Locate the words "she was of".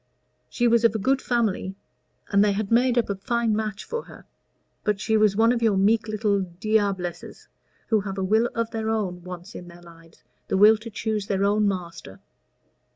0.49-0.95